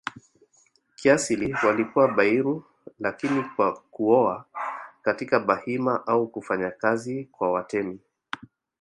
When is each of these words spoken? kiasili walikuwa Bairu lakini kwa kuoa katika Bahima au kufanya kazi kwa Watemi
kiasili 0.95 1.53
walikuwa 1.67 2.07
Bairu 2.07 2.65
lakini 2.99 3.43
kwa 3.43 3.79
kuoa 3.81 4.45
katika 5.01 5.39
Bahima 5.39 6.07
au 6.07 6.27
kufanya 6.27 6.71
kazi 6.71 7.25
kwa 7.25 7.51
Watemi 7.51 7.99